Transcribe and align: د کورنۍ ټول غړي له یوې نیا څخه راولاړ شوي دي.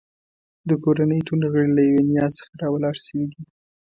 د 0.69 0.71
کورنۍ 0.83 1.19
ټول 1.27 1.41
غړي 1.51 1.69
له 1.77 1.81
یوې 1.87 2.01
نیا 2.11 2.25
څخه 2.37 2.51
راولاړ 2.61 2.95
شوي 3.05 3.25
دي. 3.31 3.43